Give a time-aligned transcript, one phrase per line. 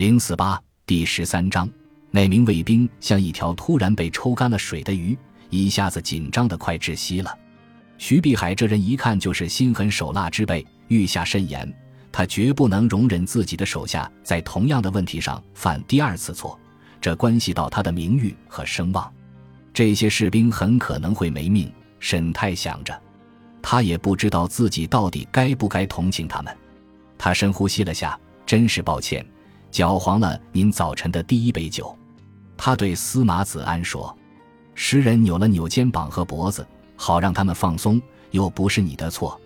[0.00, 1.68] 零四八第十三章，
[2.10, 5.14] 那名卫兵像一条突然被抽干了水的鱼，
[5.50, 7.38] 一下子紧张的快窒息了。
[7.98, 11.70] 徐碧海这人一看就是心狠手辣之辈，欲下慎言，
[12.10, 16.58] 他绝不能容忍自己的手下在同样的问题上犯第二次错，
[16.98, 19.12] 这关系到他的名誉和声望。
[19.74, 21.70] 这些士兵很可能会没命。
[21.98, 22.98] 沈泰想着，
[23.60, 26.56] 他也不知道自己到底该不该同情他们。
[27.18, 29.22] 他深呼吸了下，真是抱歉。
[29.70, 31.96] 搅黄了您早晨的第一杯酒，
[32.56, 34.16] 他对司马子安说
[34.74, 38.00] ：“诗人扭了扭肩膀和脖子，好让他们放松，
[38.32, 39.40] 又不是你的错。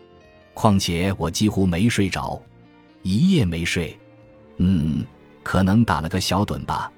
[0.54, 2.40] 况且我几乎没睡着，
[3.02, 3.98] 一夜没睡。
[4.56, 5.04] 嗯，
[5.42, 6.90] 可能打了个小盹吧。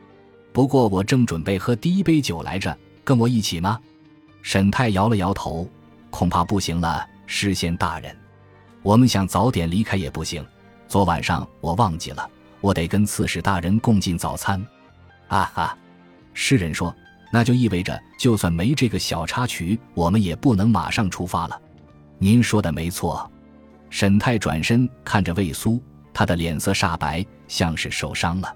[0.53, 3.81] 不过我正准备喝第一杯酒来着，跟我一起吗？”
[4.43, 5.69] 沈泰摇了摇头
[6.11, 8.17] ：“恐怕不行了，诗仙大人。
[8.83, 10.47] 我们想早点离开也不行。
[10.87, 14.65] 昨晚上我忘记了。”我得跟刺史大人共进早餐，
[15.29, 15.79] 啊哈！
[16.35, 16.95] 诗人说
[17.33, 21.61] ：“那就意味着，就算没这个小插曲，我们也不能马上出发了。”
[22.19, 23.31] 您说的没错。
[23.89, 28.53] 沈泰转身看着魏苏，他的脸色煞白，像是受伤了。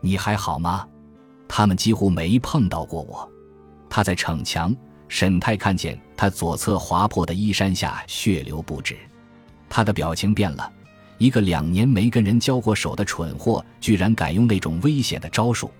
[0.00, 0.86] 你还好吗？
[1.46, 3.30] 他们几乎没碰到过我。
[3.90, 4.74] 他在逞强。
[5.08, 8.96] 沈泰看见他左侧划破的衣衫下血流不止，
[9.68, 10.72] 他的表情变了。
[11.22, 15.70] 一个两年没跟人交过手的蠢货，居然敢用那种危险的招数。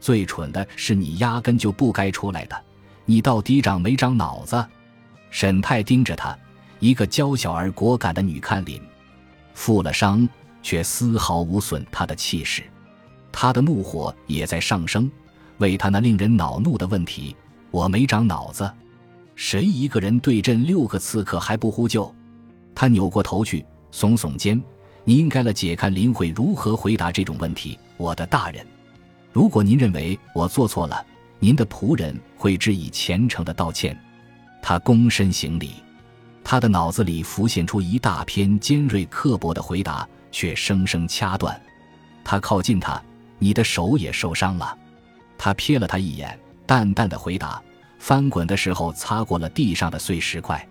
[0.00, 2.58] 最蠢的是你，压根就不该出来的。
[3.04, 4.66] 你到底长没长脑子？
[5.28, 6.34] 沈泰盯着他，
[6.80, 8.80] 一个娇小而果敢的女看林，
[9.52, 10.26] 负了伤
[10.62, 12.62] 却丝毫无损他的气势。
[13.30, 15.10] 他的怒火也在上升，
[15.58, 17.36] 为他那令人恼怒的问题
[17.70, 18.72] ：“我没长脑子？
[19.34, 22.10] 谁一个人对阵六个刺客还不呼救？”
[22.74, 24.58] 他扭过头去，耸耸肩。
[25.08, 28.62] 你应该了解看林慧如何回答这种问题，我的大人。
[29.32, 31.02] 如果您认为我做错了，
[31.38, 33.98] 您的仆人会致以虔诚的道歉。
[34.60, 35.76] 他躬身行礼，
[36.44, 41.58] 他的脑子里浮现出一大篇尖锐刻薄的回答，却生生掐断。
[42.22, 43.02] 他靠近他，
[43.38, 44.76] 你的手也受伤了。
[45.38, 47.62] 他瞥了他一眼，淡淡的回答，
[47.98, 50.68] 翻滚的时候擦过了地上的碎石块。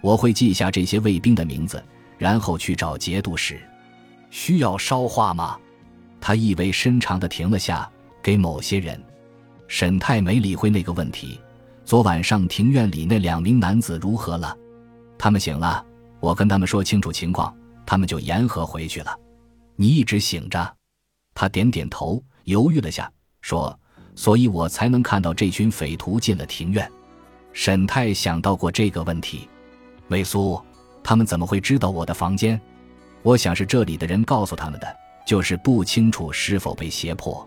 [0.00, 1.84] 我会记下这些卫兵的名字，
[2.16, 3.60] 然后去找节度使。
[4.32, 5.58] 需要烧化吗？
[6.18, 7.88] 他意味深长地停了下。
[8.22, 9.02] 给某些人，
[9.66, 11.40] 沈泰没理会那个问题。
[11.84, 14.56] 昨晚上庭院里那两名男子如何了？
[15.18, 15.84] 他们醒了。
[16.20, 17.52] 我跟他们说清楚情况，
[17.84, 19.12] 他们就言和回去了。
[19.74, 20.76] 你一直醒着。
[21.34, 23.10] 他点点头，犹豫了下，
[23.40, 23.76] 说
[24.14, 26.88] ：“所以我才能看到这群匪徒进了庭院。”
[27.52, 29.48] 沈泰想到过这个问题。
[30.08, 30.62] 魏苏，
[31.02, 32.58] 他们怎么会知道我的房间？
[33.22, 37.46] 我想是这里的人告诉他们的，就是不清楚是否被胁迫。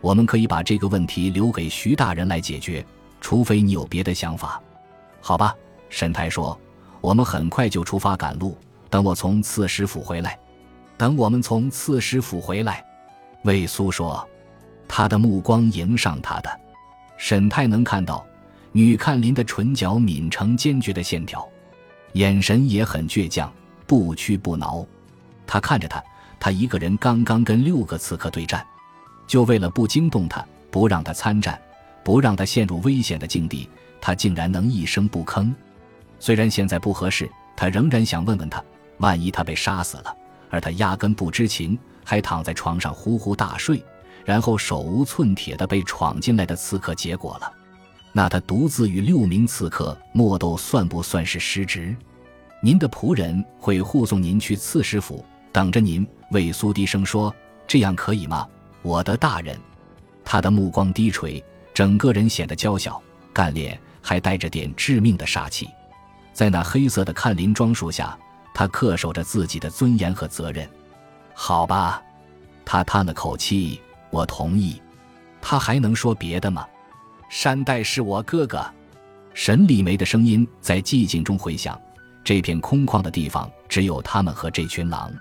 [0.00, 2.84] 我们可以把这个问题留给徐大人来解决，
[3.20, 4.60] 除非你有别的想法。
[5.20, 5.56] 好吧，
[5.88, 6.58] 沈太说，
[7.00, 8.56] 我们很快就出发赶路。
[8.90, 10.38] 等我从刺史府回来，
[10.96, 12.84] 等我们从刺史府回来，
[13.44, 14.28] 魏苏说，
[14.86, 16.60] 他的目光迎上他的。
[17.16, 18.24] 沈泰能看到，
[18.72, 21.48] 女看林的唇角抿成坚决的线条，
[22.12, 23.52] 眼神也很倔强，
[23.86, 24.86] 不屈不挠。
[25.46, 26.02] 他看着他，
[26.40, 28.66] 他一个人刚刚跟六个刺客对战，
[29.26, 31.60] 就为了不惊动他，不让他参战，
[32.02, 33.68] 不让他陷入危险的境地，
[34.00, 35.52] 他竟然能一声不吭。
[36.18, 38.62] 虽然现在不合适，他仍然想问问他：
[38.98, 40.16] 万一他被杀死了，
[40.50, 43.82] 而他压根不知情，还躺在床上呼呼大睡，
[44.24, 47.52] 然后手无寸铁的被闯进来的刺客结果了，
[48.12, 51.94] 那他独自与六名刺客搏斗，算不算是失职？
[52.62, 55.24] 您的仆人会护送您去刺史府。
[55.54, 57.32] 等着您，魏苏低声说
[57.64, 58.44] ：“这样可以吗，
[58.82, 59.56] 我的大人？”
[60.24, 61.42] 他的目光低垂，
[61.72, 63.00] 整个人显得娇小、
[63.32, 65.68] 干练，还带着点致命的杀气。
[66.32, 68.18] 在那黑色的看林装束下，
[68.52, 70.68] 他恪守着自己的尊严和责任。
[71.34, 72.02] 好吧，
[72.64, 74.82] 他叹了口气：“我同意。”
[75.40, 76.66] 他还能说别的吗？
[77.28, 78.60] 山代是我哥哥。
[79.34, 81.80] 沈礼梅的声音在寂静中回响。
[82.24, 85.12] 这片空旷的地方只有他们和这群狼。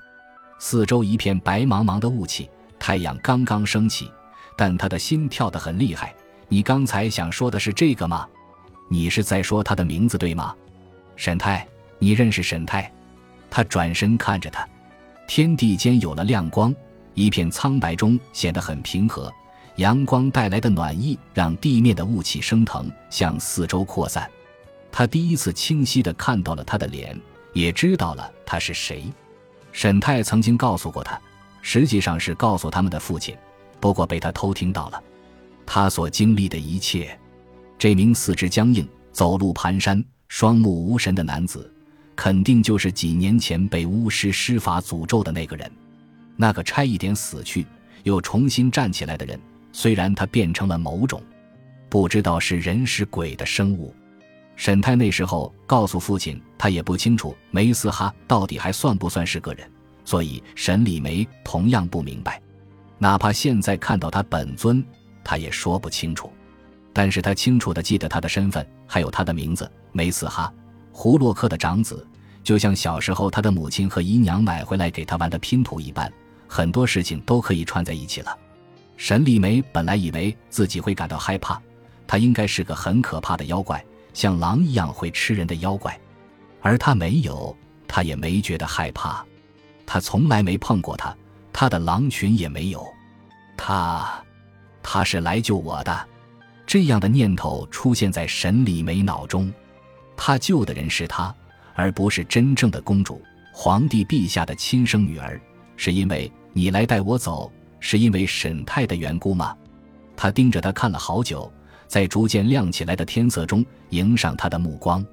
[0.66, 2.50] 四周一片白茫茫的雾气，
[2.80, 4.10] 太阳刚刚升起，
[4.56, 6.16] 但他的心跳得很厉害。
[6.48, 8.26] 你刚才想说的是这个吗？
[8.88, 10.56] 你是在说他的名字对吗？
[11.18, 11.68] 沈泰，
[12.00, 12.90] 你认识沈泰？
[13.50, 14.66] 他转身看着他，
[15.28, 16.74] 天地间有了亮光，
[17.14, 19.30] 一片苍白中显得很平和。
[19.76, 24.32] 阳光带来的暖意让地面的雾气升腾，向四周扩散。
[24.94, 27.20] 他第一次清晰地看到了他的脸，
[27.52, 29.04] 也知道了他是谁。
[29.74, 31.20] 沈泰曾经告诉过他，
[31.62, 33.36] 实际上是告诉他们的父亲，
[33.80, 35.04] 不过被他偷听到了。
[35.66, 37.20] 他所经历的一切，
[37.78, 41.70] 这名四肢僵硬、走路蹒跚、双目无神的男子，
[42.16, 45.70] 肯定就是几年前被巫师施法诅咒的那个人。
[46.36, 47.66] 那个差一点死去
[48.04, 49.40] 又重新站起来的人，
[49.72, 51.22] 虽然他变成了某种
[51.90, 53.94] 不知道是人是鬼的生物。
[54.56, 59.70] 沈泰那时候告诉父亲，他也不清楚梅斯哈到底还算不算是个人，
[60.06, 62.42] 所以沈礼梅同样不明白。
[62.98, 64.84] 哪怕现在看到他本尊，
[65.24, 66.32] 他也说不清楚。
[66.94, 70.54] 但是他清楚地记得他的身份，还有他的名字梅斯哈，
[70.92, 72.06] 胡洛克的长子，
[72.44, 76.14] 就像小时候他的母亲和姨娘买回来给他玩的拼图一般，
[76.48, 78.38] 很多事情都可以串在一起了。
[78.96, 81.60] 沈礼梅本来以为自己会感到害怕，
[82.06, 83.84] 他应该是个很可怕的妖怪。
[84.14, 86.00] 像狼一样会吃人的妖怪，
[86.62, 87.56] 而他没有，
[87.88, 89.26] 他也没觉得害怕，
[89.86, 91.16] 他从来没碰过他，
[91.52, 92.86] 他的狼群也没有，
[93.58, 94.24] 他，
[94.82, 96.08] 他是来救我的，
[96.66, 99.52] 这样的念头出现在沈礼梅脑中，
[100.16, 101.34] 他救的人是他，
[101.74, 103.22] 而不是真正的公主，
[103.52, 105.42] 皇帝陛下的亲生女儿，
[105.76, 109.58] 是因为你来带我走，是因为沈泰的缘故吗？
[110.16, 111.52] 他盯着他看了好久。
[111.94, 115.06] 在逐渐亮起来的天色中，迎上他的目光。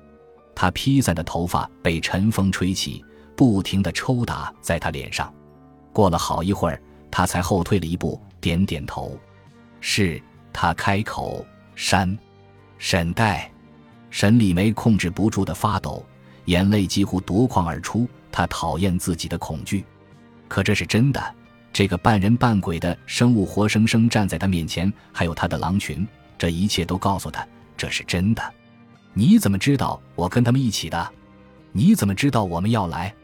[0.54, 3.04] 他披散的头发被晨风吹起，
[3.36, 5.30] 不停地抽打在他脸上。
[5.92, 6.80] 过了好一会儿，
[7.10, 9.14] 他才后退了一步，点点头。
[9.82, 10.18] 是
[10.54, 11.44] 他开口
[11.76, 12.18] ：“山，
[12.78, 13.52] 沈代。”
[14.08, 16.02] 沈丽梅控制不住的发抖，
[16.46, 18.08] 眼泪几乎夺眶而出。
[18.32, 19.84] 他讨厌自己的恐惧，
[20.48, 21.22] 可这是真的。
[21.74, 26.08] 这个半人半鬼的生物活生生站在他面前，还有他的狼群。
[26.40, 27.46] 这一切都告诉他，
[27.76, 28.42] 这是真的。
[29.12, 31.12] 你怎么知道我跟他们一起的？
[31.70, 33.14] 你怎么知道我们要来？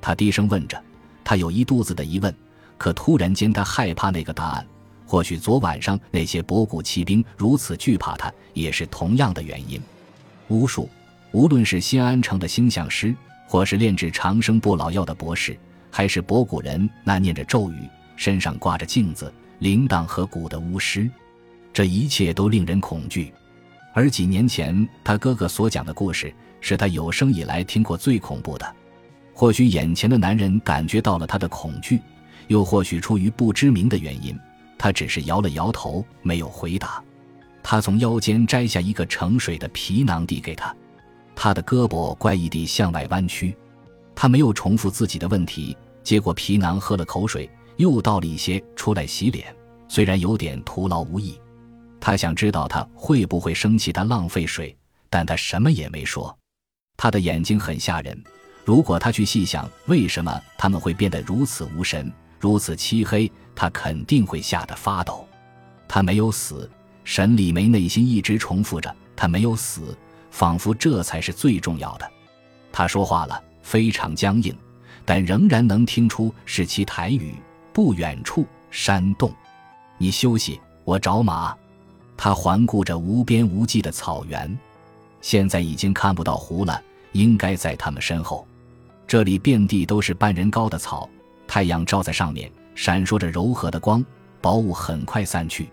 [0.00, 0.82] 他低声问着。
[1.22, 2.34] 他有一肚子的疑问，
[2.76, 4.66] 可突然间他害怕那个答案。
[5.06, 9.80] 或许昨晚上那些博古骑兵如此惧怕他，也是同样的原因。
[10.48, 10.90] 巫术，
[11.30, 13.14] 无论是新安城的星象师，
[13.46, 15.56] 或是炼制长生不老药的博士，
[15.88, 21.08] 还是博古人那念着咒语、身上挂着镜子、铃铛和鼓的巫师。
[21.76, 23.30] 这一切都令人恐惧，
[23.92, 28.76] 而几年前他哥哥所讲的故事是他有生以来听过最恐怖的。
[29.34, 32.00] 或许眼前的男人感觉到了他的恐惧，
[32.46, 34.34] 又或许出于不知名的原因，
[34.78, 37.04] 他只是摇了摇头，没有回答。
[37.62, 40.74] 他从腰间摘下一个盛水的皮囊递给他，
[41.34, 43.54] 他的胳膊怪异地向外弯曲。
[44.14, 47.46] 他没有重复自己的问题，接过皮囊喝了口水，
[47.76, 49.54] 又倒了一些出来洗脸，
[49.88, 51.38] 虽然有点徒劳无益。
[52.06, 54.76] 他想知道他会不会生气，他浪费水，
[55.10, 56.32] 但他什么也没说。
[56.96, 58.16] 他的眼睛很吓人，
[58.64, 65.26] 如果他去细想为什么他们会变得如此无神、如此漆黑，他肯定会吓得发抖。
[65.88, 66.70] 他没有死，
[67.02, 69.98] 沈礼梅内心一直重复着：“他没有死，
[70.30, 72.08] 仿佛这才是最重要的。”
[72.70, 74.56] 他说话了，非常僵硬，
[75.04, 77.34] 但仍然能听出是其台语。
[77.72, 79.34] 不远处，山洞，
[79.98, 81.52] 你休息，我找马。
[82.16, 84.58] 他环顾着无边无际的草原，
[85.20, 86.82] 现在已经看不到湖了，
[87.12, 88.46] 应该在他们身后。
[89.06, 91.08] 这里遍地都是半人高的草，
[91.46, 94.04] 太阳照在上面，闪烁着柔和的光，
[94.40, 95.68] 薄雾很快散去。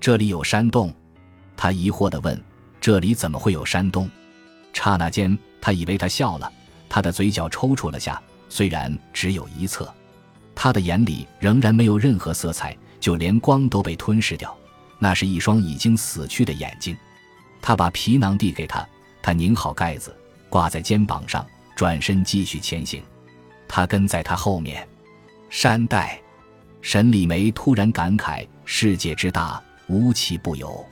[0.00, 0.92] 这里有山洞，
[1.56, 2.42] 他疑惑地问
[2.80, 4.10] ：“这里怎么会有山洞？”
[4.72, 6.50] 刹那间，他以为他笑了，
[6.88, 9.88] 他的嘴角抽搐了下，虽然只有一侧，
[10.54, 14.54] 他的眼里仍然没有任何色彩，就连光都被吞噬掉。
[15.04, 16.96] 那是一双已经死去的眼睛，
[17.60, 18.88] 他把皮囊递给他，
[19.22, 20.16] 他拧好盖子，
[20.48, 21.46] 挂在肩膀上，
[21.76, 23.02] 转身继续前行。
[23.68, 24.88] 他跟在他后面。
[25.50, 26.18] 山代，
[26.80, 30.82] 沈礼梅突然感慨：世界之大，无奇不有，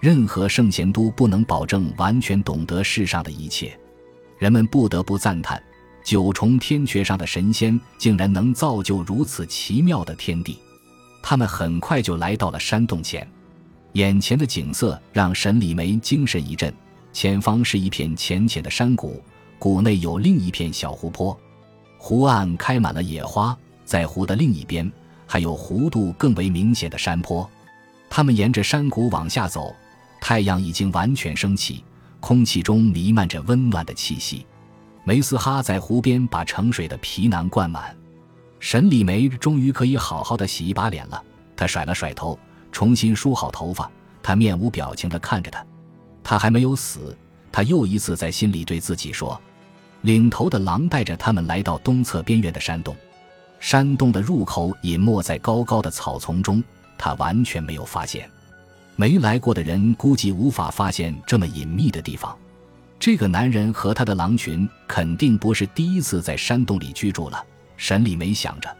[0.00, 3.78] 任何圣贤都不能保证完全懂得世上的一切。
[4.36, 5.62] 人们不得不赞叹，
[6.02, 10.58] 九重天阙上的神仙竟然能造就如此奇妙的天地。
[11.22, 13.24] 他们很快就来到了山洞前，
[13.94, 16.72] 眼前的景色让沈礼梅精神一振。
[17.12, 19.22] 前方是一片浅浅的山谷，
[19.56, 21.38] 谷内有另一片小湖泊，
[21.96, 23.56] 湖岸开满了野花。
[23.84, 24.90] 在湖的另一边，
[25.26, 27.48] 还有弧度更为明显的山坡。
[28.10, 29.72] 他们沿着山谷往下走，
[30.20, 31.84] 太阳已经完全升起，
[32.18, 34.44] 空气中弥漫着温暖的气息。
[35.04, 37.96] 梅斯哈在湖边把盛水的皮囊灌满。
[38.58, 41.22] 沈礼梅终于可以好好的洗一把脸了。
[41.54, 42.36] 她甩了甩头，
[42.74, 43.88] 重新梳好头发。
[44.20, 45.64] 他面无表情的看着他，
[46.24, 47.16] 他还没有死。
[47.52, 49.40] 他又一次在心里对自己说
[50.02, 52.96] ：“领头的狼带着他们来到东侧边缘的山洞。
[53.60, 56.62] 山洞的入口隐没在高高的草丛中，
[56.98, 58.28] 他完全没有发现。
[58.96, 62.36] 没来过的人估计无法发现这么隐秘的地方。
[62.98, 67.44] 这个男人和他的狼群肯定不是第一次在山洞里居住了。
[67.76, 68.74] 神里梅想着，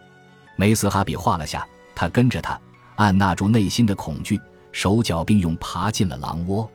[0.56, 2.58] 梅斯哈比画了下，他跟着他，
[2.96, 4.40] 按捺住内心的恐惧，
[4.72, 6.68] 手脚并用爬进了狼窝。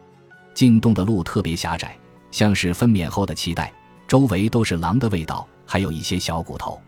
[0.54, 1.98] 进洞的路特别狭窄，
[2.32, 3.72] 像是分娩后的脐带，
[4.08, 6.80] 周围都是狼的味道，还有一些小骨头。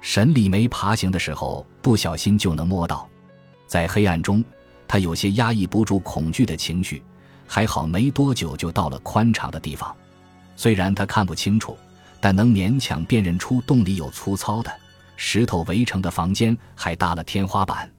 [0.00, 3.08] 沈礼梅爬行的时候，不小心就能摸到。
[3.66, 4.44] 在黑暗中，
[4.86, 7.02] 他有些压抑不住恐惧的情绪。
[7.46, 9.94] 还好，没多久就到了宽敞的地方。
[10.54, 11.76] 虽然他看不清楚，
[12.20, 14.70] 但能勉强辨认出洞里有粗糙的
[15.16, 17.90] 石头围成的房间，还搭了天花板。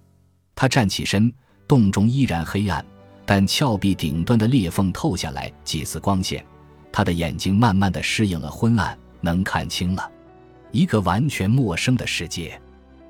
[0.60, 1.32] 他站起身，
[1.70, 2.86] 洞中依然黑暗，
[3.26, 6.46] 但峭壁顶端的裂缝透下来几丝光线。
[6.92, 10.12] 他的眼睛慢慢的适应了昏暗，能看清了。
[10.74, 12.60] 一个完全陌生的世界，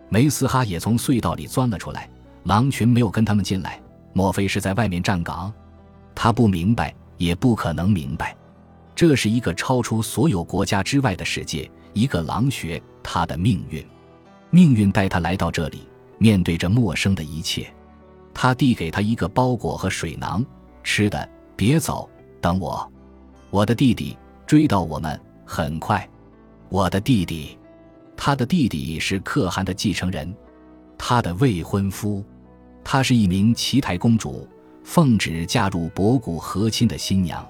[0.09, 2.07] 梅斯哈也从隧道里钻了出来。
[2.43, 3.81] 狼群没有跟他们进来，
[4.13, 5.51] 莫非是在外面站岗？
[6.13, 8.37] 他不明白，也不可能明白。
[8.93, 13.83] 这是一个超出所有国家之外的世界，一个狼穴，他的命运。
[14.51, 15.88] 命运带他来到这里，
[16.19, 17.67] 面对着陌生的一切。
[18.31, 20.45] 他递给他一个包裹和水囊，
[20.83, 21.27] 吃的。
[21.55, 22.09] 别走，
[22.39, 22.89] 等我。
[23.49, 26.07] 我的弟弟追到我们，很快。
[26.69, 27.57] 我的弟弟，
[28.15, 30.33] 他的弟弟是可汗的继承人，
[30.97, 32.23] 他的未婚夫，
[32.81, 34.47] 他是一名奇台公主，
[34.85, 37.45] 奉旨嫁入博古和亲的新娘。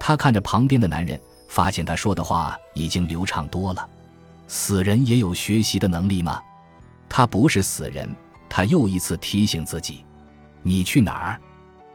[0.00, 3.86] 他看着旁边的男人，发现他说的话已经流畅多了。
[4.46, 6.40] 死人也有学习的能力吗？
[7.16, 8.12] 他不是死人。
[8.48, 10.04] 他又一次提醒自己
[10.64, 11.40] ：“你去哪儿？”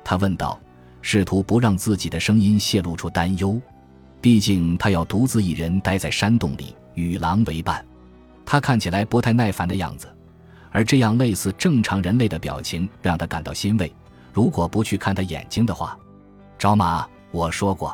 [0.01, 0.57] 他问道，
[1.01, 3.61] 试图不让自己的声音泄露出担忧。
[4.21, 7.85] 毕竟他要独自一人待在山洞里，与狼为伴。
[8.45, 10.07] 他看起来不太耐烦的样子，
[10.71, 13.93] 而这样类似正常人类的表情让他感到欣慰。
[14.31, 15.99] 如果不去看他眼睛的话，
[16.57, 17.93] 找马，我说过，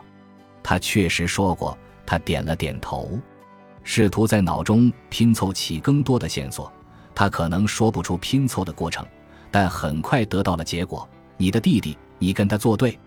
[0.62, 1.76] 他确实说过。
[2.06, 3.18] 他点了点头，
[3.84, 6.72] 试图在脑中拼凑起更多的线索。
[7.16, 9.04] 他可能说不出拼凑的过程，
[9.50, 11.08] 但很快得到了结果。
[11.38, 13.00] 你的弟弟，你跟他作对，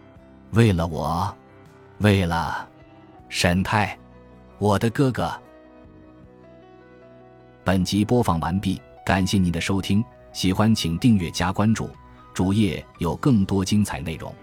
[0.53, 1.33] 为了我，
[1.99, 2.67] 为了。
[3.29, 3.97] 沈太，
[4.59, 5.31] 我的哥哥。
[7.63, 11.91] 本集播放完毕，感谢您的收听，喜欢请订阅加关注，
[12.33, 14.35] 主页有更多精彩内容。